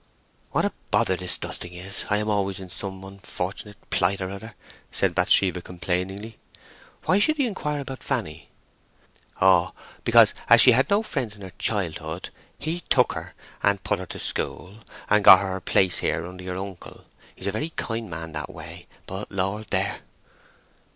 "What 0.49 0.65
a 0.65 0.71
bother 0.89 1.15
this 1.15 1.37
dusting 1.37 1.73
is! 1.73 2.05
I 2.09 2.17
am 2.17 2.27
always 2.27 2.59
in 2.59 2.69
some 2.69 3.03
unfortunate 3.03 3.87
plight 3.91 4.19
or 4.19 4.31
other," 4.31 4.55
Bathsheba 4.99 5.57
said, 5.59 5.63
complainingly. 5.63 6.39
"Why 7.05 7.19
should 7.19 7.37
he 7.37 7.45
inquire 7.45 7.81
about 7.81 8.01
Fanny?" 8.01 8.49
"Oh, 9.39 9.73
because, 10.03 10.33
as 10.49 10.59
she 10.59 10.71
had 10.71 10.89
no 10.89 11.03
friends 11.03 11.35
in 11.35 11.43
her 11.43 11.51
childhood, 11.59 12.31
he 12.57 12.79
took 12.89 13.13
her 13.13 13.35
and 13.61 13.83
put 13.83 13.99
her 13.99 14.07
to 14.07 14.17
school, 14.17 14.79
and 15.07 15.23
got 15.23 15.39
her 15.41 15.51
her 15.51 15.61
place 15.61 15.99
here 15.99 16.25
under 16.25 16.43
your 16.43 16.57
uncle. 16.57 17.05
He's 17.35 17.45
a 17.45 17.51
very 17.51 17.69
kind 17.69 18.09
man 18.09 18.31
that 18.31 18.49
way, 18.49 18.87
but 19.05 19.31
Lord—there!" 19.31 19.99